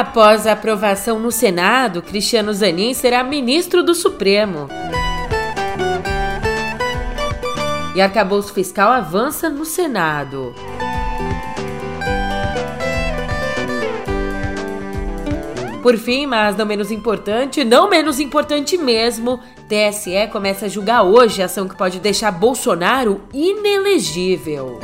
[0.00, 4.66] Após a aprovação no Senado, Cristiano Zanin será ministro do Supremo.
[7.94, 10.54] E arcabouço fiscal avança no Senado.
[15.82, 21.42] Por fim, mas não menos importante, não menos importante mesmo, TSE começa a julgar hoje
[21.42, 24.80] a ação que pode deixar Bolsonaro inelegível.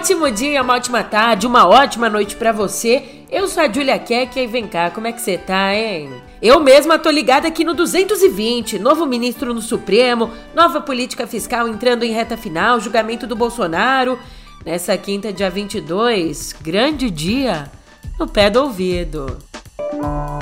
[0.00, 3.04] Ótimo dia, uma ótima tarde, uma ótima noite para você.
[3.30, 6.10] Eu sou a Julia Keck e vem cá, como é que você tá, hein?
[6.40, 12.02] Eu mesma tô ligada aqui no 220, novo ministro no Supremo, nova política fiscal entrando
[12.02, 14.18] em reta final, julgamento do Bolsonaro.
[14.64, 17.70] Nessa quinta, dia 22, grande dia,
[18.18, 19.36] no pé do ouvido.
[19.76, 20.39] Está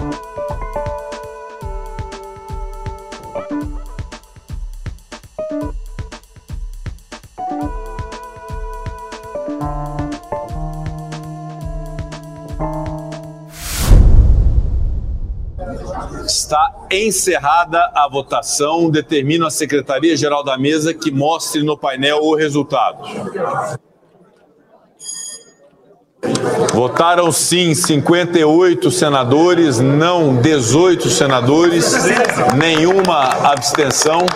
[17.07, 18.91] encerrada a votação.
[18.91, 23.05] Determino a Secretaria-Geral da Mesa que mostre no painel o resultado.
[26.75, 31.95] Votaram sim 58 senadores, não 18 senadores,
[32.57, 34.27] nenhuma abstenção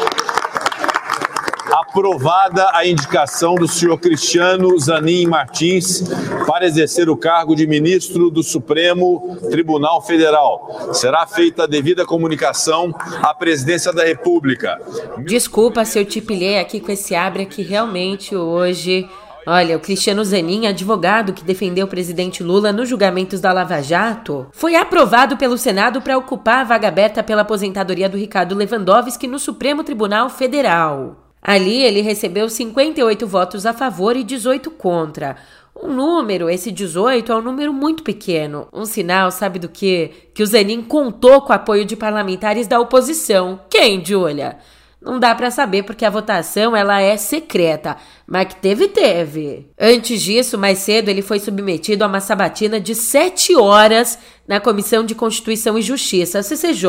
[1.92, 6.02] aprovada a indicação do senhor Cristiano Zanin Martins
[6.46, 10.90] para exercer o cargo de ministro do Supremo Tribunal Federal.
[10.94, 14.80] Será feita a devida comunicação à presidência da República.
[15.18, 19.06] Desculpa se eu te pilhei aqui com esse abre que realmente hoje
[19.44, 24.46] Olha, o Cristiano Zanin, advogado que defendeu o presidente Lula nos julgamentos da Lava Jato,
[24.52, 29.40] foi aprovado pelo Senado para ocupar a vaga aberta pela aposentadoria do Ricardo Lewandowski no
[29.40, 31.31] Supremo Tribunal Federal.
[31.42, 35.36] Ali ele recebeu 58 votos a favor e 18 contra.
[35.74, 38.68] Um número, esse 18, é um número muito pequeno.
[38.72, 40.12] Um sinal, sabe do quê?
[40.32, 43.58] Que o Zanin contou com o apoio de parlamentares da oposição.
[43.68, 44.58] Quem, Julia?
[45.04, 47.96] Não dá para saber porque a votação ela é secreta,
[48.26, 49.66] mas que teve, teve.
[49.78, 55.04] Antes disso, mais cedo, ele foi submetido a uma sabatina de sete horas na Comissão
[55.04, 56.88] de Constituição e Justiça, CCJ,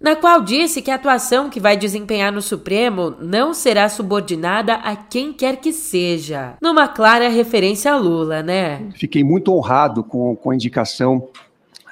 [0.00, 4.94] na qual disse que a atuação que vai desempenhar no Supremo não será subordinada a
[4.94, 6.54] quem quer que seja.
[6.60, 8.88] Numa clara referência a Lula, né?
[8.96, 11.28] Fiquei muito honrado com, com a indicação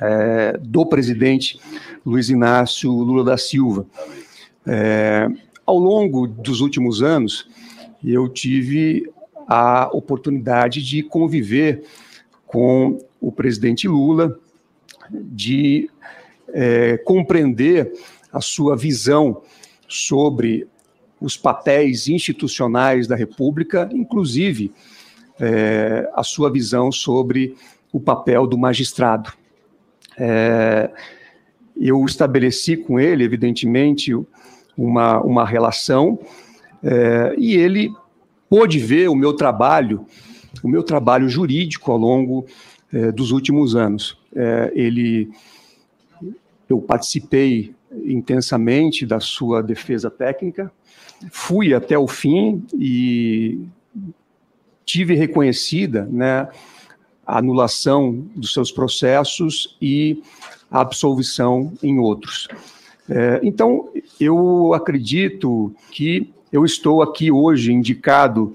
[0.01, 1.61] é, do presidente
[2.05, 3.87] Luiz Inácio Lula da Silva.
[4.67, 5.29] É,
[5.65, 7.49] ao longo dos últimos anos,
[8.05, 9.11] eu tive
[9.47, 11.85] a oportunidade de conviver
[12.47, 14.39] com o presidente Lula,
[15.11, 15.91] de
[16.49, 17.93] é, compreender
[18.33, 19.43] a sua visão
[19.89, 20.67] sobre
[21.21, 24.73] os papéis institucionais da República, inclusive
[25.39, 27.57] é, a sua visão sobre
[27.93, 29.33] o papel do magistrado.
[30.19, 30.91] É,
[31.77, 34.13] eu estabeleci com ele, evidentemente,
[34.77, 36.19] uma, uma relação,
[36.83, 37.93] é, e ele
[38.49, 40.05] pôde ver o meu trabalho,
[40.63, 42.47] o meu trabalho jurídico ao longo
[42.93, 44.19] é, dos últimos anos.
[44.35, 45.31] É, ele,
[46.69, 50.73] eu participei intensamente da sua defesa técnica,
[51.31, 53.61] fui até o fim e
[54.85, 56.49] tive reconhecida, né,
[57.27, 60.23] a anulação dos seus processos e
[60.71, 62.49] a absolvição em outros.
[63.11, 63.89] É, então,
[64.21, 68.55] eu acredito que eu estou aqui hoje indicado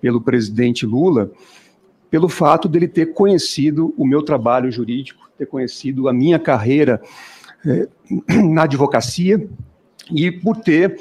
[0.00, 1.30] pelo presidente Lula
[2.10, 7.00] pelo fato dele ter conhecido o meu trabalho jurídico, ter conhecido a minha carreira
[7.64, 7.88] é,
[8.44, 9.48] na advocacia
[10.10, 11.00] e por ter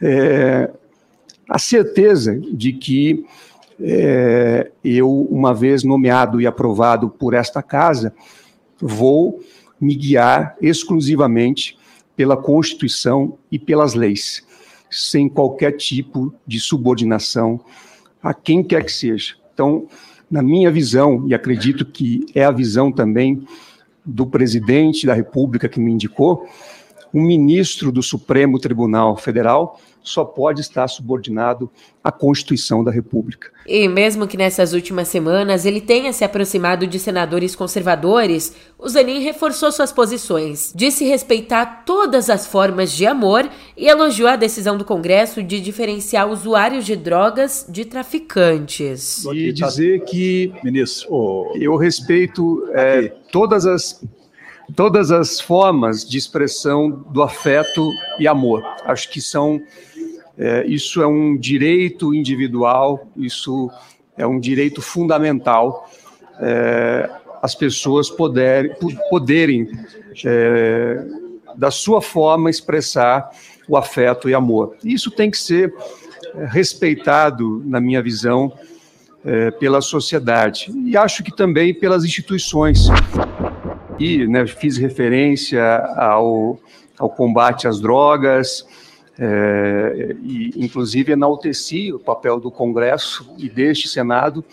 [0.00, 0.70] é,
[1.48, 3.24] a certeza de que
[3.80, 8.14] é, eu, uma vez nomeado e aprovado por esta casa,
[8.80, 9.40] vou
[9.80, 11.76] me guiar exclusivamente
[12.16, 14.44] pela Constituição e pelas leis,
[14.90, 17.60] sem qualquer tipo de subordinação
[18.22, 19.34] a quem quer que seja.
[19.52, 19.86] Então,
[20.30, 23.46] na minha visão, e acredito que é a visão também
[24.04, 26.46] do presidente da República que me indicou,
[27.12, 31.70] um ministro do Supremo Tribunal Federal só pode estar subordinado
[32.02, 33.50] à Constituição da República.
[33.66, 39.20] E mesmo que nessas últimas semanas ele tenha se aproximado de senadores conservadores, o Zanin
[39.20, 44.84] reforçou suas posições, disse respeitar todas as formas de amor e elogiou a decisão do
[44.84, 49.24] Congresso de diferenciar usuários de drogas de traficantes.
[49.32, 54.00] E dizer que, ministro, eu respeito é, todas as
[54.74, 58.62] todas as formas de expressão do afeto e amor.
[58.84, 59.60] Acho que são
[60.38, 63.70] é, isso é um direito individual, isso
[64.16, 65.88] é um direito fundamental.
[66.40, 67.08] É,
[67.42, 68.76] as pessoas poder,
[69.08, 69.68] poderem,
[70.24, 71.04] é,
[71.56, 73.30] da sua forma, expressar
[73.68, 74.76] o afeto e amor.
[74.84, 75.74] Isso tem que ser
[76.34, 78.52] é, respeitado, na minha visão,
[79.24, 82.86] é, pela sociedade e acho que também pelas instituições.
[83.98, 86.60] E né, fiz referência ao,
[86.98, 88.66] ao combate às drogas,
[89.18, 94.44] é, e, inclusive enalteci o papel do Congresso e deste Senado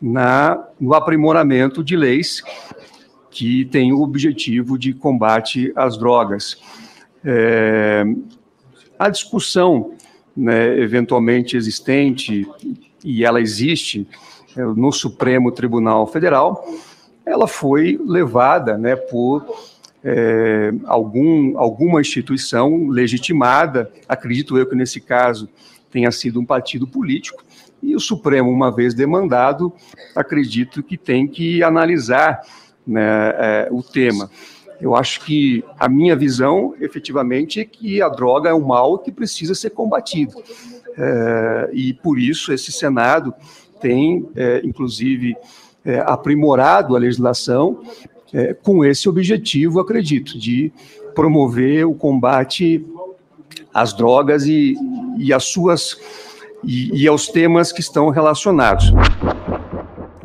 [0.00, 2.42] na, no aprimoramento de leis
[3.30, 6.60] que têm o objetivo de combate às drogas.
[7.24, 8.04] É,
[8.98, 9.92] a discussão
[10.36, 12.48] né, eventualmente existente,
[13.04, 14.08] e ela existe
[14.56, 16.64] é, no Supremo Tribunal Federal,
[17.24, 19.46] ela foi levada né, por
[20.04, 25.48] é, algum, alguma instituição legitimada, acredito eu que nesse caso
[25.90, 27.44] tenha sido um partido político,
[27.82, 29.72] e o Supremo, uma vez demandado,
[30.14, 32.40] acredito que tem que analisar
[32.86, 34.30] né, é, o tema.
[34.80, 39.12] Eu acho que a minha visão, efetivamente, é que a droga é um mal que
[39.12, 40.34] precisa ser combatido.
[40.96, 43.34] É, e por isso esse Senado
[43.80, 45.36] tem, é, inclusive,
[45.84, 47.82] é, aprimorado a legislação
[48.32, 50.72] é, com esse objetivo, acredito, de
[51.14, 52.84] promover o combate
[53.72, 54.74] às drogas e,
[55.18, 55.98] e às suas
[56.64, 58.92] e, e aos temas que estão relacionados.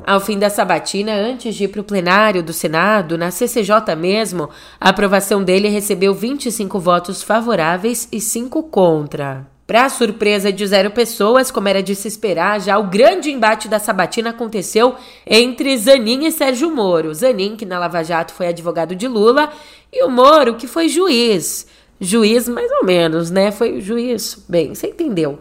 [0.05, 4.49] Ao fim da sabatina, antes de ir para o plenário do Senado, na CCJ mesmo,
[4.79, 9.54] a aprovação dele recebeu 25 votos favoráveis e 5 contra.
[9.67, 13.79] Para surpresa de zero pessoas, como era de se esperar, já o grande embate da
[13.79, 14.95] sabatina aconteceu
[15.25, 17.11] entre Zanin e Sérgio Moro.
[17.13, 19.51] Zanin, que na Lava Jato foi advogado de Lula,
[19.91, 21.65] e o Moro, que foi juiz.
[21.99, 23.51] Juiz, mais ou menos, né?
[23.51, 24.45] Foi juiz.
[24.47, 25.39] Bem, você entendeu.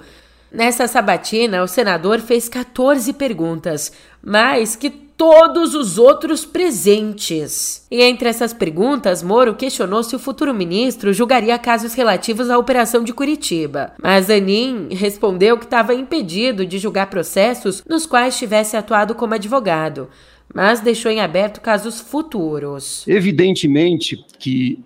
[0.50, 3.93] Nessa sabatina, o senador fez 14 perguntas,
[4.23, 7.87] mais que todos os outros presentes.
[7.91, 13.03] E entre essas perguntas, Moro questionou se o futuro ministro julgaria casos relativos à operação
[13.03, 13.93] de Curitiba.
[14.03, 20.09] Mas Anin respondeu que estava impedido de julgar processos nos quais tivesse atuado como advogado,
[20.53, 23.07] mas deixou em aberto casos futuros.
[23.07, 24.83] Evidentemente que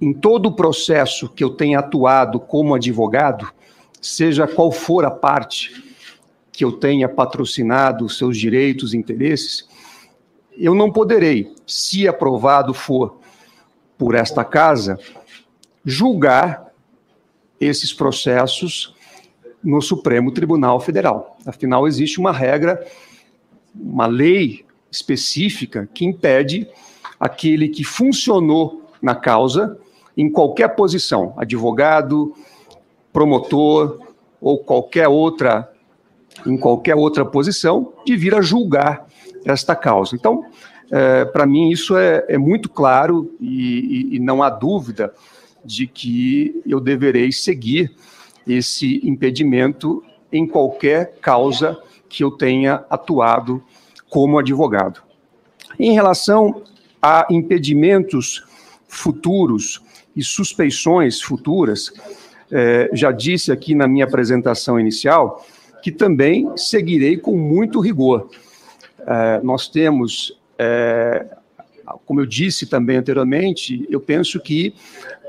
[0.00, 3.48] em todo o processo que eu tenha atuado como advogado,
[4.00, 5.85] seja qual for a parte
[6.56, 9.68] que eu tenha patrocinado os seus direitos e interesses,
[10.56, 13.18] eu não poderei, se aprovado for
[13.98, 14.98] por esta casa,
[15.84, 16.72] julgar
[17.60, 18.94] esses processos
[19.62, 21.36] no Supremo Tribunal Federal.
[21.44, 22.82] Afinal, existe uma regra,
[23.74, 26.66] uma lei específica que impede
[27.20, 29.78] aquele que funcionou na causa,
[30.16, 32.34] em qualquer posição, advogado,
[33.12, 34.00] promotor
[34.40, 35.70] ou qualquer outra
[36.44, 39.06] em qualquer outra posição de vir a julgar
[39.44, 40.14] esta causa.
[40.14, 40.44] Então,
[40.90, 45.12] é, para mim isso é, é muito claro e, e, e não há dúvida
[45.64, 47.92] de que eu deverei seguir
[48.46, 51.78] esse impedimento em qualquer causa
[52.08, 53.62] que eu tenha atuado
[54.08, 55.02] como advogado.
[55.78, 56.62] Em relação
[57.02, 58.44] a impedimentos
[58.88, 59.82] futuros
[60.14, 61.92] e suspeições futuras,
[62.50, 65.44] é, já disse aqui na minha apresentação inicial
[65.86, 68.28] que também seguirei com muito rigor.
[69.06, 71.24] É, nós temos, é,
[72.04, 74.74] como eu disse também anteriormente, eu penso que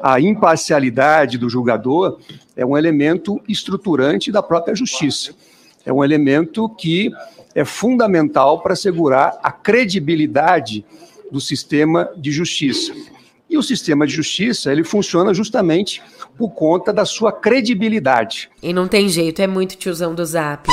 [0.02, 2.20] a imparcialidade do julgador
[2.56, 5.32] é um elemento estruturante da própria justiça.
[5.86, 7.12] É um elemento que
[7.54, 10.84] é fundamental para assegurar a credibilidade
[11.32, 12.96] do sistema de justiça.
[13.50, 16.01] E o sistema de justiça, ele funciona justamente
[16.38, 18.50] por conta da sua credibilidade.
[18.62, 20.70] E não tem jeito, é muito tiozão do Zap.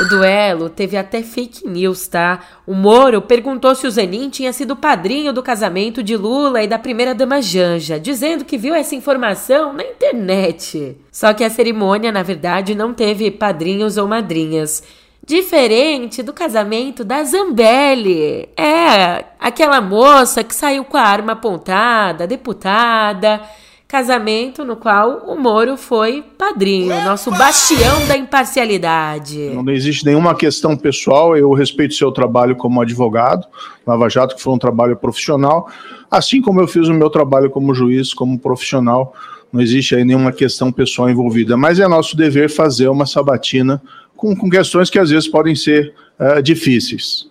[0.00, 2.40] O duelo teve até fake news, tá?
[2.66, 6.78] O Moro perguntou se o Zanin tinha sido padrinho do casamento de Lula e da
[6.78, 10.96] primeira-dama Janja, dizendo que viu essa informação na internet.
[11.12, 14.82] Só que a cerimônia, na verdade, não teve padrinhos ou madrinhas.
[15.26, 18.48] Diferente do casamento da Zambelli.
[18.56, 23.40] É, aquela moça que saiu com a arma apontada, deputada.
[23.86, 29.50] Casamento no qual o Moro foi padrinho, nosso bastião da imparcialidade.
[29.54, 33.46] Não existe nenhuma questão pessoal, eu respeito seu trabalho como advogado,
[33.86, 35.68] Lava Jato, que foi um trabalho profissional,
[36.10, 39.14] assim como eu fiz o meu trabalho como juiz, como profissional.
[39.52, 43.80] Não existe aí nenhuma questão pessoal envolvida, mas é nosso dever fazer uma sabatina
[44.16, 47.28] com, com questões que às vezes podem ser uh, difíceis.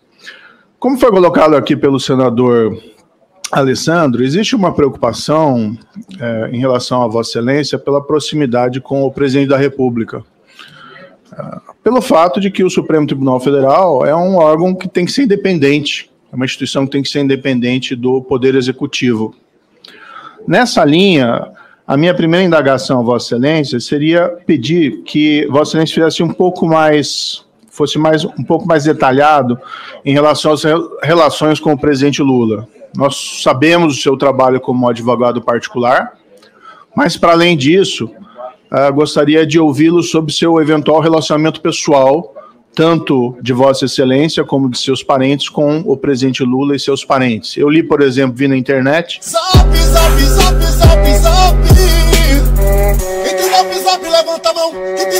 [0.84, 2.78] Como foi colocado aqui pelo senador
[3.50, 5.78] Alessandro, existe uma preocupação
[6.20, 10.24] é, em relação a Vossa Excelência pela proximidade com o presidente da República.
[11.32, 15.12] É, pelo fato de que o Supremo Tribunal Federal é um órgão que tem que
[15.12, 19.34] ser independente, é uma instituição que tem que ser independente do Poder Executivo.
[20.46, 21.53] Nessa linha,
[21.86, 26.66] a minha primeira indagação a Vossa Excelência seria pedir que Vossa Excelência fizesse um pouco
[26.66, 29.60] mais, fosse mais um pouco mais detalhado
[30.06, 30.64] em relação às
[31.02, 32.68] relações com o presidente Lula.
[32.96, 36.14] Nós sabemos o seu trabalho como advogado particular,
[36.96, 42.34] mas para além disso, uh, gostaria de ouvi-lo sobre seu eventual relacionamento pessoal,
[42.74, 47.58] tanto de Vossa Excelência como de seus parentes com o presidente Lula e seus parentes.
[47.58, 49.20] Eu li, por exemplo, vi na internet.
[49.22, 51.73] Zap, zap, zap,
[53.84, 54.72] zap, levanta a mão.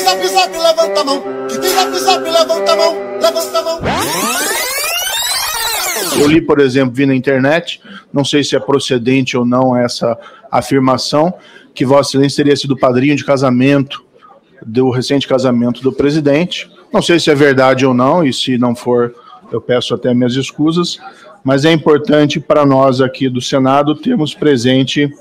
[0.04, 1.24] Zap, zap, levanta a mão.
[1.50, 2.96] Zap, zap, levanta a mão.
[3.22, 3.80] Levanta a mão.
[6.20, 10.18] Eu li, por exemplo, vi na internet, não sei se é procedente ou não essa
[10.52, 11.34] afirmação,
[11.74, 14.04] que Vossa Excelência teria sido padrinho de casamento
[14.66, 16.70] do recente casamento do presidente.
[16.92, 19.14] Não sei se é verdade ou não, e se não for,
[19.52, 21.00] eu peço até minhas escusas,
[21.44, 25.12] mas é importante para nós aqui do Senado termos presente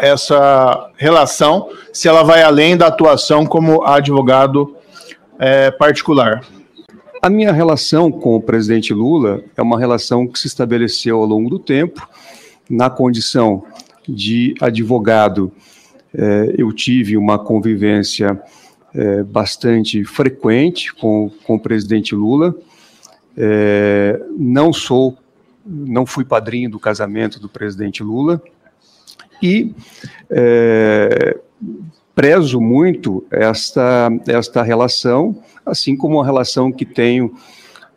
[0.00, 4.76] essa relação, se ela vai além da atuação como advogado
[5.34, 6.44] uh, particular.
[7.24, 11.48] A minha relação com o presidente Lula é uma relação que se estabeleceu ao longo
[11.48, 12.04] do tempo,
[12.68, 13.64] na condição
[14.08, 15.52] de advogado.
[16.12, 18.42] Eh, eu tive uma convivência
[18.92, 22.56] eh, bastante frequente com, com o presidente Lula.
[23.36, 25.16] Eh, não sou,
[25.64, 28.42] não fui padrinho do casamento do presidente Lula
[29.42, 29.74] e
[32.14, 37.34] prezo muito esta, esta relação, assim como a relação que tenho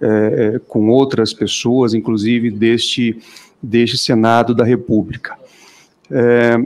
[0.01, 3.19] é, com outras pessoas, inclusive deste,
[3.61, 5.37] deste Senado da República.
[6.11, 6.57] É,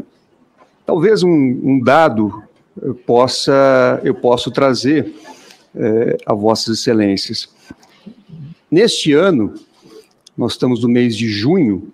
[0.86, 2.44] talvez um, um, dado
[2.82, 5.14] eu possa eu posso trazer
[5.76, 7.50] é, a Vossas Excelências.
[8.70, 9.54] Neste ano,
[10.38, 11.92] nós estamos no mês de junho,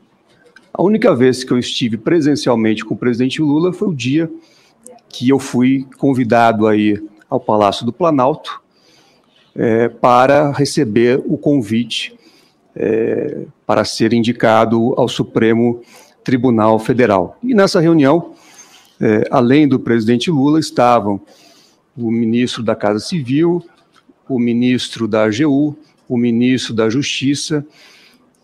[0.78, 4.30] a única vez que eu estive presencialmente com o presidente Lula foi o dia
[5.08, 8.62] que eu fui convidado aí ao Palácio do Planalto
[9.56, 12.14] é, para receber o convite
[12.76, 15.82] é, para ser indicado ao Supremo
[16.26, 17.38] Tribunal Federal.
[17.42, 18.34] E nessa reunião,
[19.00, 21.22] é, além do presidente Lula, estavam
[21.96, 23.64] o ministro da Casa Civil,
[24.28, 25.78] o ministro da AGU,
[26.10, 27.66] o ministro da Justiça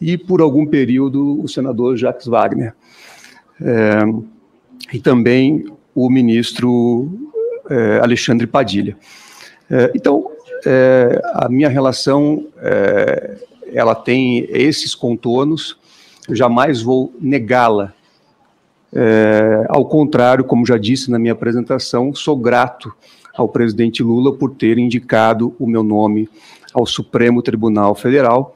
[0.02, 2.74] e, por algum período, o senador Jacques Wagner.
[3.62, 4.00] É,
[4.92, 7.30] e também o ministro
[7.70, 8.98] é, Alexandre Padilha.
[9.70, 10.32] É, então,
[10.66, 13.38] é, a minha relação, é,
[13.72, 15.78] ela tem esses contornos,
[16.28, 17.94] eu jamais vou negá-la.
[18.94, 22.92] É, ao contrário, como já disse na minha apresentação, sou grato
[23.36, 26.28] ao presidente Lula por ter indicado o meu nome
[26.74, 28.56] ao Supremo Tribunal Federal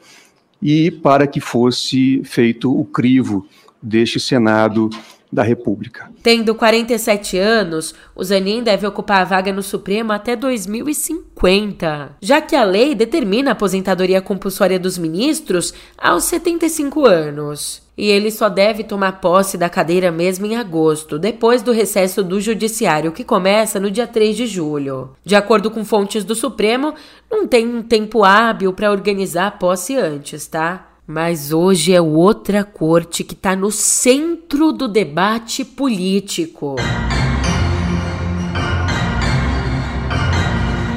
[0.68, 3.48] e para que fosse feito o crivo
[3.80, 4.90] deste Senado
[5.32, 6.10] da República.
[6.24, 12.56] Tendo 47 anos, o Zanin deve ocupar a vaga no Supremo até 2050, já que
[12.56, 17.85] a lei determina a aposentadoria compulsória dos ministros aos 75 anos.
[17.98, 22.42] E ele só deve tomar posse da cadeira mesmo em agosto, depois do recesso do
[22.42, 25.12] Judiciário, que começa no dia 3 de julho.
[25.24, 26.94] De acordo com fontes do Supremo,
[27.32, 30.88] não tem um tempo hábil para organizar a posse antes, tá?
[31.08, 36.76] Mas hoje é outra corte que está no centro do debate político.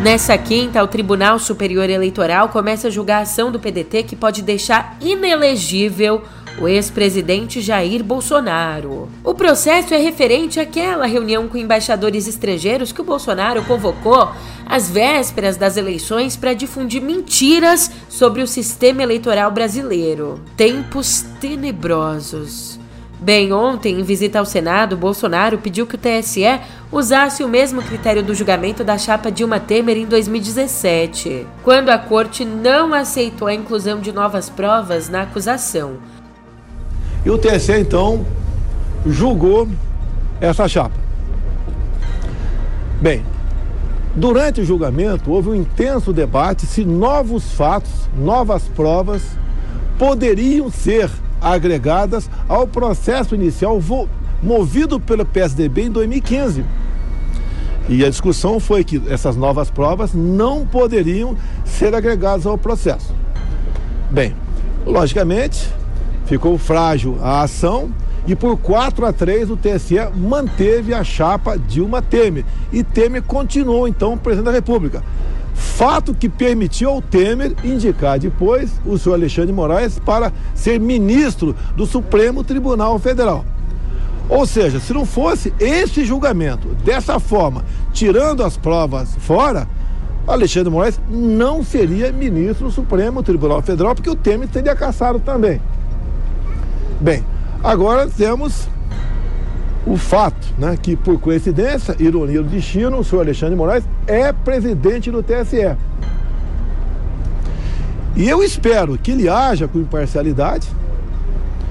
[0.02, 4.42] Nessa quinta, o Tribunal Superior Eleitoral começa a julgar a ação do PDT que pode
[4.42, 6.22] deixar inelegível
[6.60, 9.08] o ex-presidente Jair Bolsonaro.
[9.22, 14.30] O processo é referente àquela reunião com embaixadores estrangeiros que o Bolsonaro convocou
[14.66, 20.40] às vésperas das eleições para difundir mentiras sobre o sistema eleitoral brasileiro.
[20.56, 22.78] Tempos tenebrosos.
[23.20, 26.60] Bem, ontem, em visita ao Senado, Bolsonaro pediu que o TSE
[26.90, 32.44] usasse o mesmo critério do julgamento da chapa Dilma Temer em 2017, quando a corte
[32.44, 35.98] não aceitou a inclusão de novas provas na acusação.
[37.24, 38.24] E o TSE, então,
[39.06, 39.68] julgou
[40.40, 40.96] essa chapa.
[43.00, 43.22] Bem,
[44.14, 49.22] durante o julgamento houve um intenso debate se novos fatos, novas provas
[49.98, 51.10] poderiam ser
[51.40, 53.80] agregadas ao processo inicial
[54.42, 56.64] movido pelo PSDB em 2015.
[57.88, 63.14] E a discussão foi que essas novas provas não poderiam ser agregadas ao processo.
[64.10, 64.34] Bem,
[64.84, 65.68] logicamente,
[66.28, 67.90] ficou frágil a ação
[68.26, 72.44] e por 4 a 3 o TSE manteve a chapa Dilma Temer.
[72.70, 75.02] E Temer continuou então presidente da República.
[75.54, 81.86] Fato que permitiu ao Temer indicar depois o senhor Alexandre Moraes para ser ministro do
[81.86, 83.44] Supremo Tribunal Federal.
[84.28, 89.66] Ou seja, se não fosse esse julgamento dessa forma, tirando as provas fora,
[90.26, 95.58] Alexandre Moraes não seria ministro do Supremo Tribunal Federal, porque o Temer teria caçado também.
[97.00, 97.24] Bem,
[97.62, 98.68] agora temos
[99.86, 105.08] o fato, né, que por coincidência, ironia do destino, o senhor Alexandre Moraes é presidente
[105.08, 105.76] do TSE.
[108.16, 110.68] E eu espero que ele haja com imparcialidade,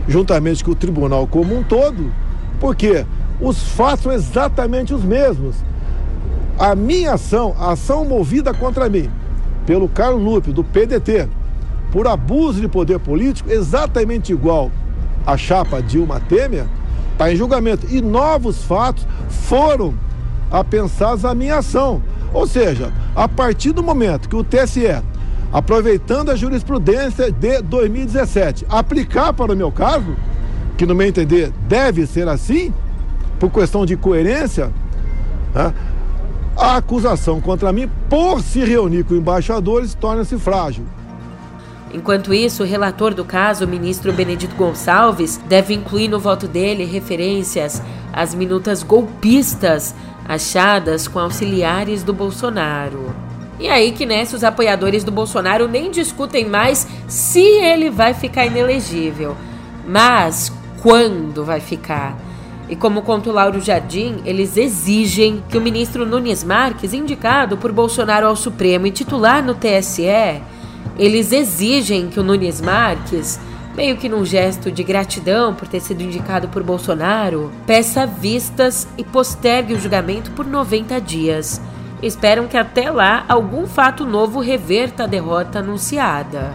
[0.07, 2.10] juntamente com o tribunal como um todo,
[2.57, 3.05] porque
[3.41, 5.57] os fatos são exatamente os mesmos.
[6.57, 9.12] A minha ação, a ação movida contra mim,
[9.65, 11.27] pelo Carlos Lupe, do PDT,
[11.91, 14.72] por abuso de poder político, exatamente igual
[15.27, 16.65] à chapa Dilma Temer,
[17.12, 17.86] está em julgamento.
[17.89, 19.93] E novos fatos foram
[20.50, 22.01] apensados à minha ação.
[22.34, 25.03] Ou seja, a partir do momento que o TSE,
[25.51, 30.15] aproveitando a jurisprudência de 2017, aplicar para o meu caso,
[30.77, 32.74] que no meu entender deve ser assim,
[33.39, 34.72] por questão de coerência,
[35.53, 35.74] né,
[36.55, 40.86] a acusação contra mim, por se reunir com embaixadores, torna-se frágil.
[41.94, 46.84] Enquanto isso, o relator do caso, o ministro Benedito Gonçalves, deve incluir no voto dele
[46.84, 49.96] referências às minutas golpistas
[50.27, 53.15] achadas com auxiliares do Bolsonaro.
[53.60, 58.46] E aí que nessa os apoiadores do Bolsonaro nem discutem mais se ele vai ficar
[58.46, 59.36] inelegível,
[59.88, 60.51] mas
[60.82, 62.17] quando vai ficar.
[62.70, 67.72] E como conta o Lauro Jardim, eles exigem que o ministro Nunes Marques, indicado por
[67.72, 70.41] Bolsonaro ao Supremo e titular no TSE,
[70.98, 73.39] eles exigem que o Nunes Marques,
[73.76, 79.04] meio que num gesto de gratidão por ter sido indicado por Bolsonaro, peça vistas e
[79.04, 81.62] postergue o julgamento por 90 dias.
[82.02, 86.52] Esperam que até lá algum fato novo reverta a derrota anunciada.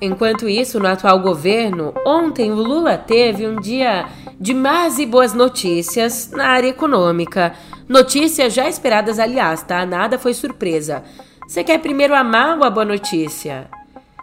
[0.00, 4.06] Enquanto isso, no atual governo, ontem o Lula teve um dia
[4.40, 7.52] de más e boas notícias na área econômica.
[7.90, 9.84] Notícias já esperadas, aliás, tá?
[9.84, 11.02] Nada foi surpresa.
[11.44, 13.68] Você quer primeiro a má ou a boa notícia?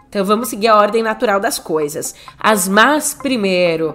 [0.08, 2.14] Então vamos seguir a ordem natural das coisas.
[2.38, 3.94] As más primeiro.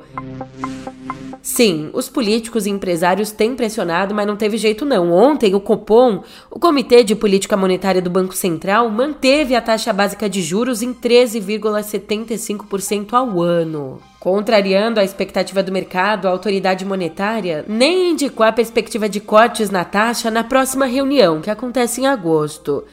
[1.41, 5.11] Sim, os políticos e empresários têm pressionado, mas não teve jeito não.
[5.11, 10.29] Ontem, o Copom, o Comitê de Política Monetária do Banco Central, manteve a taxa básica
[10.29, 13.99] de juros em 13,75% ao ano.
[14.21, 19.83] Contrariando a expectativa do mercado, a autoridade monetária nem indicou a perspectiva de cortes na
[19.83, 22.85] taxa na próxima reunião, que acontece em agosto.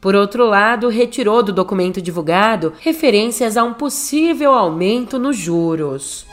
[0.00, 6.26] Por outro lado, retirou do documento divulgado referências a um possível aumento nos juros.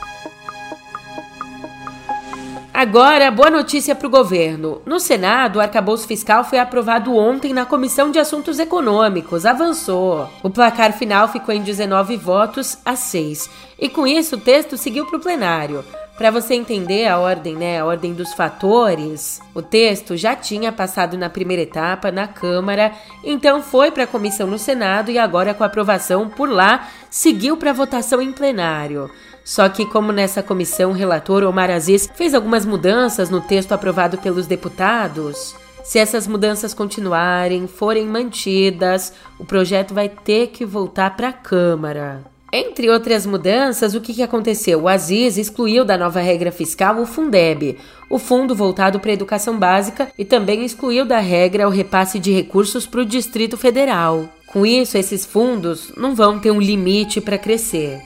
[2.74, 4.82] Agora, boa notícia para o governo.
[4.84, 9.46] No Senado, o arcabouço fiscal foi aprovado ontem na Comissão de Assuntos Econômicos.
[9.46, 10.28] Avançou.
[10.42, 13.48] O placar final ficou em 19 votos a 6.
[13.78, 15.84] E com isso, o texto seguiu para o plenário.
[16.16, 21.18] Para você entender a ordem, né, a ordem dos fatores, o texto já tinha passado
[21.18, 22.92] na primeira etapa na Câmara,
[23.24, 27.72] então foi para a comissão no Senado e agora com aprovação por lá, seguiu para
[27.72, 29.10] votação em plenário.
[29.44, 34.16] Só que, como nessa comissão, o relator Omar Aziz fez algumas mudanças no texto aprovado
[34.18, 41.28] pelos deputados, se essas mudanças continuarem, forem mantidas, o projeto vai ter que voltar para
[41.28, 42.33] a Câmara.
[42.56, 44.82] Entre outras mudanças, o que, aconteceu?
[44.82, 47.76] O Aziz excluiu da nova regra fiscal o Fundeb,
[48.08, 52.30] o fundo voltado para a educação básica, e também excluiu da regra o repasse de
[52.30, 54.28] recursos para o Distrito Federal.
[54.46, 58.00] Com isso, esses fundos não vão ter um limite para crescer.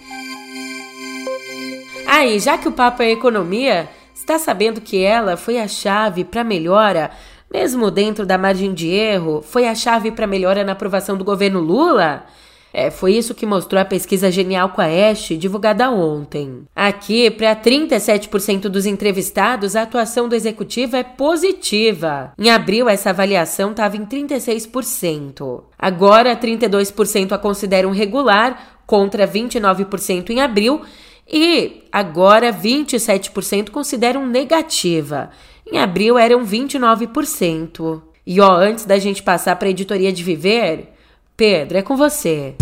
[2.07, 6.25] Aí, ah, já que o papo é economia, está sabendo que ela foi a chave
[6.25, 7.11] para melhora,
[7.53, 11.61] mesmo dentro da margem de erro, foi a chave para melhora na aprovação do governo
[11.61, 12.25] Lula?
[12.73, 16.65] É, foi isso que mostrou a pesquisa Genial com a Oeste, divulgada ontem.
[16.77, 22.33] Aqui, para 37% dos entrevistados, a atuação do executivo é positiva.
[22.39, 25.63] Em abril, essa avaliação estava em 36%.
[25.79, 30.83] Agora, 32% a consideram regular, contra 29% em abril,
[31.31, 35.31] e agora 27% consideram negativa.
[35.71, 38.03] Em abril eram 29%.
[38.27, 40.93] E ó, antes da gente passar para a editoria de Viver,
[41.39, 42.57] Pedro, é com você.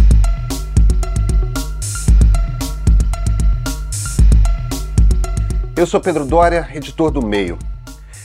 [5.75, 7.59] Eu sou Pedro Dória, editor do Meio.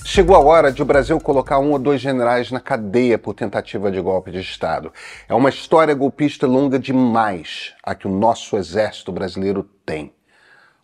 [0.04, 3.90] Chegou a hora de o Brasil colocar um ou dois generais na cadeia por tentativa
[3.90, 4.92] de golpe de Estado.
[5.30, 10.14] É uma história golpista longa demais a que o nosso exército brasileiro tem.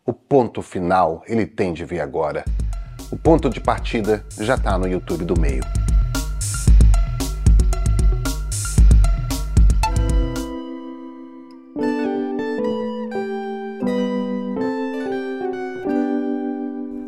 [0.05, 2.45] O ponto final ele tem de vir agora.
[3.11, 5.63] O ponto de partida já está no YouTube do meio.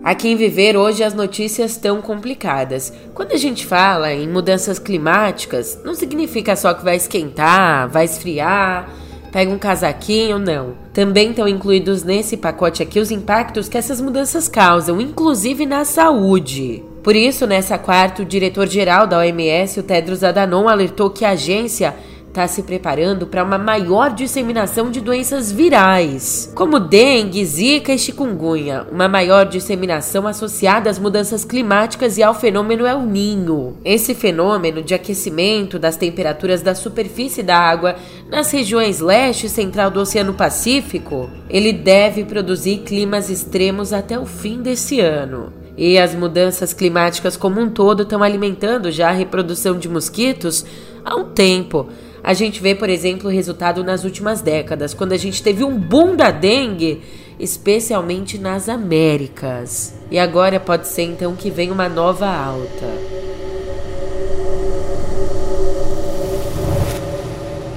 [0.10, 2.92] Aqui em Viver, hoje as notícias estão complicadas.
[3.14, 8.90] Quando a gente fala em mudanças climáticas, não significa só que vai esquentar, vai esfriar,
[9.32, 10.74] pega um casaquinho, não.
[10.96, 16.84] Também estão incluídos nesse pacote aqui os impactos que essas mudanças causam, inclusive na saúde.
[17.04, 21.96] Por isso, nessa quarta, o diretor-geral da OMS, o Tedros Adhanom, alertou que a agência
[22.30, 28.86] está se preparando para uma maior disseminação de doenças virais, como dengue, zika e chikungunya,
[28.92, 33.78] uma maior disseminação associada às mudanças climáticas e ao fenômeno El Ninho.
[33.84, 37.96] Esse fenômeno de aquecimento das temperaturas da superfície da água
[38.30, 44.26] nas regiões leste e central do Oceano Pacífico, ele deve produzir climas extremos até o
[44.26, 45.52] fim desse ano.
[45.76, 50.66] E as mudanças climáticas como um todo estão alimentando já a reprodução de mosquitos
[51.04, 51.88] há um tempo.
[52.24, 55.78] A gente vê, por exemplo, o resultado nas últimas décadas, quando a gente teve um
[55.78, 57.02] boom da dengue,
[57.40, 59.96] especialmente nas Américas.
[60.12, 63.20] E agora pode ser então que vem uma nova alta.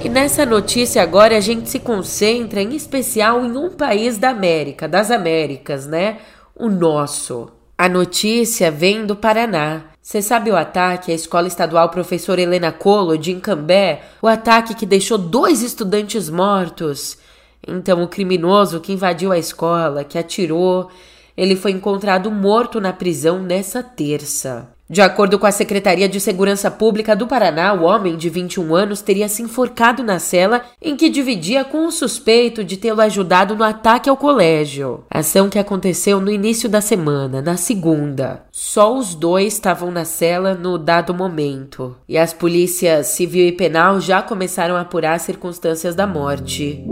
[0.05, 4.89] E nessa notícia agora a gente se concentra em especial em um país da América,
[4.89, 6.19] das Américas, né?
[6.57, 7.49] O nosso.
[7.79, 9.92] A notícia vem do Paraná.
[10.03, 14.03] Você sabe o ataque à escola estadual professora Helena Colo de Incambé?
[14.21, 17.17] O ataque que deixou dois estudantes mortos?
[17.65, 20.91] Então, o criminoso que invadiu a escola, que atirou,
[21.37, 24.72] ele foi encontrado morto na prisão nessa terça.
[24.93, 29.01] De acordo com a Secretaria de Segurança Pública do Paraná, o homem de 21 anos
[29.01, 33.65] teria se enforcado na cela em que dividia com o suspeito de tê-lo ajudado no
[33.65, 35.03] ataque ao colégio.
[35.11, 38.45] Ação que aconteceu no início da semana, na segunda.
[38.53, 41.97] Só os dois estavam na cela no dado momento.
[42.07, 46.85] E as polícias civil e penal já começaram a apurar as circunstâncias da morte.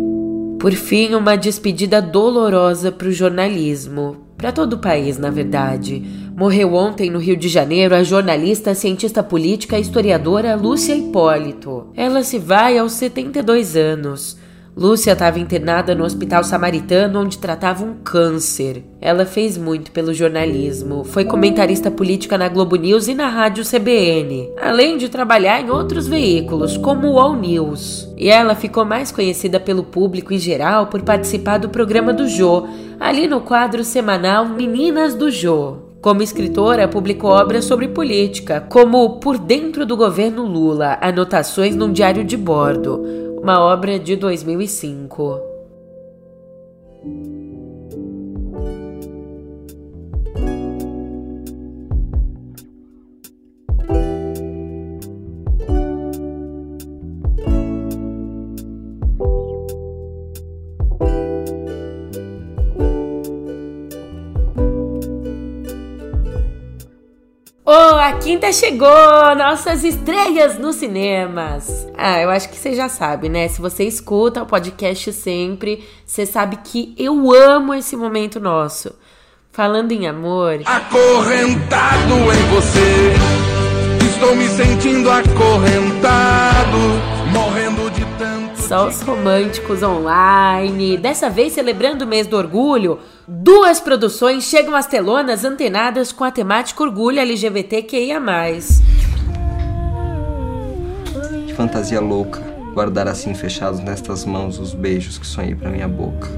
[0.59, 6.03] Por fim, uma despedida dolorosa para o jornalismo, para todo o país, na verdade.
[6.35, 11.88] Morreu ontem no Rio de Janeiro a jornalista, cientista política e historiadora Lúcia Hipólito.
[11.94, 14.38] Ela se vai aos 72 anos.
[14.74, 18.83] Lúcia estava internada no Hospital Samaritano, onde tratava um câncer.
[18.98, 24.48] Ela fez muito pelo jornalismo, foi comentarista política na Globo News e na Rádio CBN,
[24.59, 28.09] além de trabalhar em outros veículos, como o All News.
[28.16, 32.66] E ela ficou mais conhecida pelo público em geral por participar do programa do Jô,
[33.01, 35.77] ali no quadro semanal Meninas do Jô.
[36.03, 42.25] Como escritora, publicou obras sobre política, como Por Dentro do Governo Lula, Anotações num Diário
[42.25, 43.03] de Bordo,
[43.43, 45.41] uma obra de 2005.
[68.40, 69.37] Quinta chegou!
[69.37, 71.87] Nossas estreias nos cinemas!
[71.94, 73.46] Ah, eu acho que você já sabe, né?
[73.48, 78.94] Se você escuta o podcast sempre, você sabe que eu amo esse momento nosso.
[79.53, 80.61] Falando em amor.
[80.64, 83.12] Acorrentado em você,
[84.11, 86.79] estou me sentindo acorrentado,
[88.71, 88.81] tanto.
[88.81, 90.97] Só os românticos online.
[90.97, 93.01] Dessa vez celebrando o mês do orgulho.
[93.27, 98.21] Duas produções chegam às telonas antenadas com a temática orgulho LGBTQIA+.
[101.47, 102.41] Que fantasia louca,
[102.73, 106.29] guardar assim fechados nestas mãos os beijos que sonhei pra minha boca.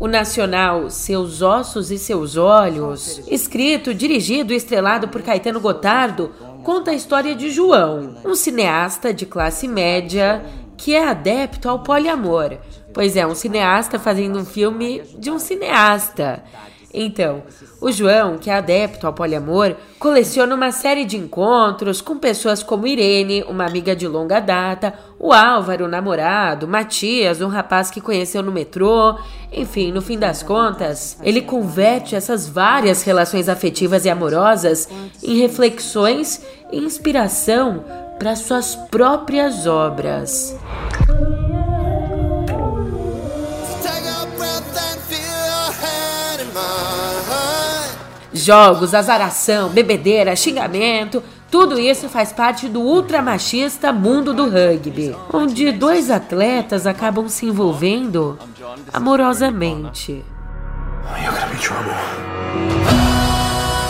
[0.00, 6.30] O nacional Seus Ossos e Seus Olhos, escrito, dirigido e estrelado por Caetano Gotardo,
[6.62, 10.42] conta a história de João, um cineasta de classe média
[10.76, 12.58] que é adepto ao poliamor,
[12.94, 16.44] Pois é, um cineasta fazendo um filme de um cineasta.
[16.96, 17.42] Então,
[17.80, 22.86] o João, que é adepto ao poliamor, coleciona uma série de encontros com pessoas como
[22.86, 28.44] Irene, uma amiga de longa data, o Álvaro, o namorado, Matias, um rapaz que conheceu
[28.44, 29.18] no metrô.
[29.52, 34.88] Enfim, no fim das contas, ele converte essas várias relações afetivas e amorosas
[35.20, 40.56] em reflexões e inspiração para suas próprias obras.
[48.32, 56.10] Jogos, azaração, bebedeira, xingamento, tudo isso faz parte do ultramachista mundo do rugby, onde dois
[56.10, 58.36] atletas acabam se envolvendo
[58.92, 60.24] amorosamente.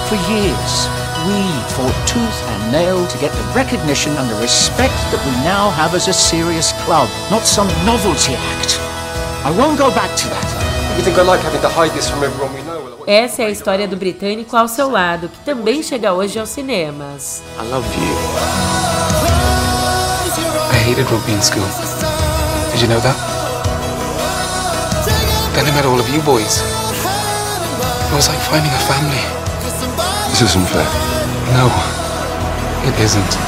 [0.09, 1.41] For years, we
[1.75, 5.95] fought tooth and nail to get the recognition and the respect that we now have
[5.95, 8.79] as a serious club, not some novelty act.
[9.45, 10.49] I won't go back to that.
[10.97, 12.85] You think I like having to hide this from everyone we know?
[13.07, 17.43] Essa é a história do britânico ao seu lado, que também chega hoje aos cinemas.
[17.59, 18.17] I love you.
[20.73, 21.67] I hated rugby in school.
[22.73, 23.17] Did you know that?
[25.55, 26.63] Then I met all of you boys.
[28.09, 29.44] It was like finding a family.
[30.35, 30.85] This isn't fair.
[31.55, 31.71] No,
[32.89, 33.39] it isn't.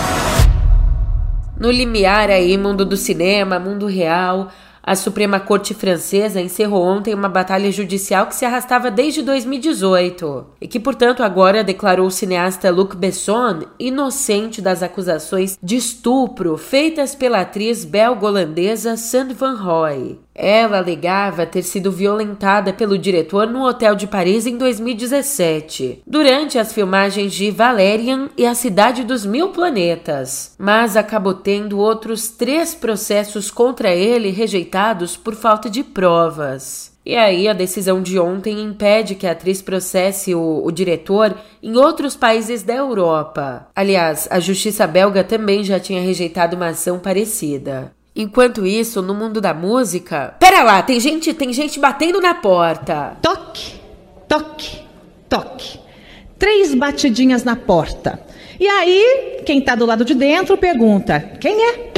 [1.58, 7.28] No limiar aí, mundo do cinema, mundo real, a Suprema Corte Francesa encerrou ontem uma
[7.28, 12.94] batalha judicial que se arrastava desde 2018 e que, portanto, agora declarou o cineasta Luc
[12.94, 20.20] Besson inocente das acusações de estupro feitas pela atriz belga-holandesa Sand Van Roy.
[20.38, 26.74] Ela alegava ter sido violentada pelo diretor no hotel de Paris em 2017, durante as
[26.74, 33.50] filmagens de Valerian e a Cidade dos Mil Planetas, mas acabou tendo outros três processos
[33.50, 36.94] contra ele rejeitados por falta de provas.
[37.06, 41.76] E aí, a decisão de ontem impede que a atriz processe o, o, diretor em
[41.76, 43.68] outros países da Europa.
[43.76, 47.92] Aliás, a justiça belga também já tinha rejeitado uma ação parecida.
[48.18, 50.34] Enquanto isso, no mundo da música.
[50.40, 53.14] Pera lá, tem gente, tem gente batendo na porta.
[53.20, 53.74] Toque,
[54.26, 54.78] toque,
[55.28, 55.78] toque.
[56.38, 58.18] Três batidinhas na porta.
[58.58, 61.92] E aí, quem tá do lado de dentro pergunta: quem é?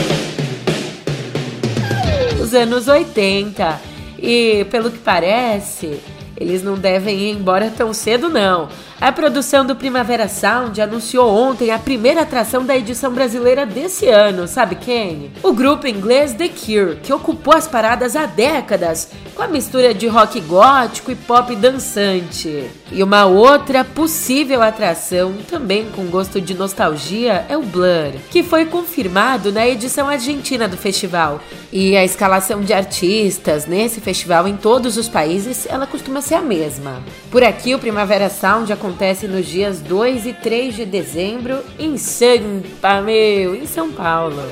[2.42, 3.80] Os anos 80.
[4.20, 6.00] E, pelo que parece,
[6.40, 8.68] eles não devem ir embora tão cedo, não.
[9.00, 14.48] A produção do Primavera Sound anunciou ontem a primeira atração da edição brasileira desse ano,
[14.48, 15.30] sabe quem?
[15.40, 20.08] O grupo inglês The Cure, que ocupou as paradas há décadas, com a mistura de
[20.08, 22.68] rock gótico e pop dançante.
[22.90, 28.64] E uma outra possível atração, também com gosto de nostalgia, é o Blur, que foi
[28.64, 31.40] confirmado na edição argentina do festival.
[31.72, 36.42] E a escalação de artistas nesse festival em todos os países, ela costuma ser a
[36.42, 37.02] mesma.
[37.30, 41.96] Por aqui, o Primavera Sound acontece acontece nos dias 2 e 3 de dezembro em
[41.96, 44.42] Sampa, meu, em São Paulo.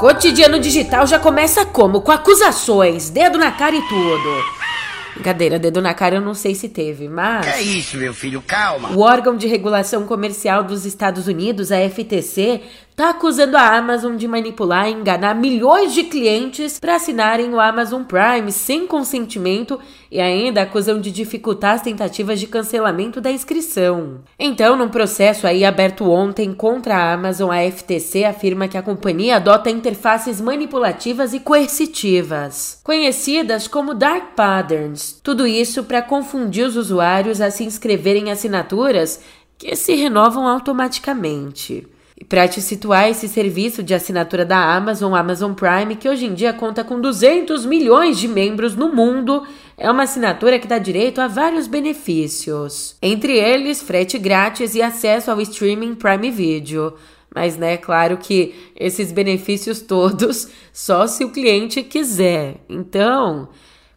[0.00, 2.00] Cotidiano digital já começa como?
[2.00, 4.44] Com acusações, dedo na cara e tudo.
[5.12, 7.44] Brincadeira, dedo na cara eu não sei se teve, mas.
[7.44, 8.40] Que é isso, meu filho?
[8.40, 8.92] Calma.
[8.92, 12.62] O órgão de regulação comercial dos Estados Unidos, a FTC,
[13.00, 18.02] está acusando a Amazon de manipular e enganar milhões de clientes para assinarem o Amazon
[18.02, 24.20] Prime sem consentimento e ainda acusam de dificultar as tentativas de cancelamento da inscrição.
[24.38, 29.36] Então, num processo aí aberto ontem contra a Amazon, a FTC afirma que a companhia
[29.36, 35.18] adota interfaces manipulativas e coercitivas, conhecidas como dark patterns.
[35.22, 39.22] Tudo isso para confundir os usuários a se inscreverem em assinaturas
[39.56, 41.88] que se renovam automaticamente.
[42.28, 46.52] Para te situar, esse serviço de assinatura da Amazon, Amazon Prime, que hoje em dia
[46.52, 49.42] conta com 200 milhões de membros no mundo,
[49.76, 52.94] é uma assinatura que dá direito a vários benefícios.
[53.00, 56.94] Entre eles, frete grátis e acesso ao streaming Prime Video.
[57.34, 62.56] Mas, né, claro que esses benefícios todos só se o cliente quiser.
[62.68, 63.48] Então,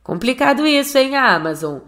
[0.01, 1.79] complicado isso, hein, Amazon?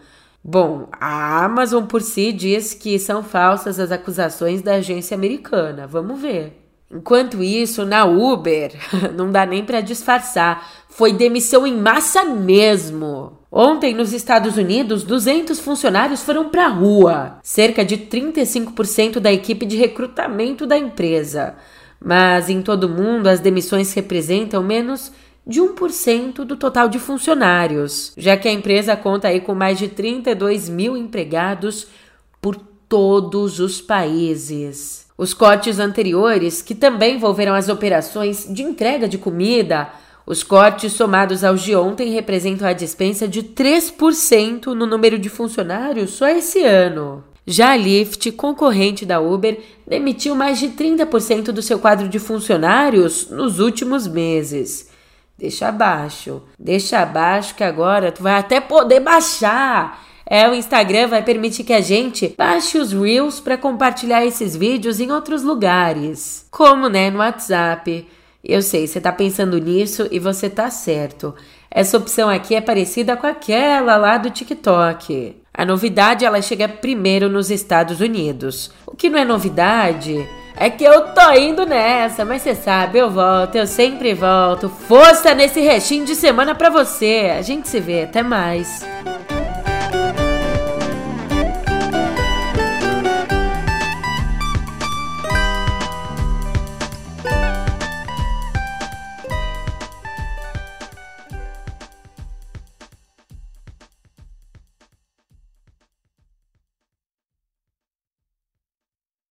[0.48, 5.88] Bom, a Amazon por si diz que são falsas as acusações da agência americana.
[5.88, 6.62] Vamos ver.
[6.92, 8.72] Enquanto isso, na Uber,
[9.18, 13.40] não dá nem para disfarçar, foi demissão em massa mesmo.
[13.52, 19.66] Ontem, nos Estados Unidos, 200 funcionários foram para a rua, cerca de 35% da equipe
[19.66, 21.56] de recrutamento da empresa.
[22.00, 25.12] Mas em todo o mundo, as demissões representam menos
[25.46, 29.88] de 1% do total de funcionários, já que a empresa conta aí com mais de
[29.88, 31.88] 32 mil empregados
[32.42, 32.56] por
[32.90, 35.06] todos os países.
[35.18, 39.90] Os cortes anteriores, que também envolveram as operações de entrega de comida,
[40.26, 46.12] os cortes somados aos de ontem representam a dispensa de 3% no número de funcionários
[46.12, 47.24] só esse ano.
[47.46, 53.30] Já a Lyft, concorrente da Uber, demitiu mais de 30% do seu quadro de funcionários
[53.30, 54.90] nos últimos meses.
[55.38, 56.41] Deixa abaixo.
[56.58, 61.74] Deixa abaixo que agora tu vai até poder baixar É, o Instagram vai permitir que
[61.74, 67.19] a gente baixe os Reels para compartilhar esses vídeos em outros lugares, como né, no
[67.19, 68.08] WhatsApp.
[68.43, 71.36] Eu sei, você tá pensando nisso e você tá certo.
[71.69, 75.36] Essa opção aqui é parecida com aquela lá do TikTok.
[75.54, 78.71] A novidade ela chega primeiro nos Estados Unidos.
[78.88, 83.10] O que não é novidade é que eu tô indo nessa, mas você sabe, eu
[83.10, 84.70] volto, eu sempre volto.
[84.70, 87.34] Força nesse restinho de semana pra você.
[87.38, 88.86] A gente se vê, até mais.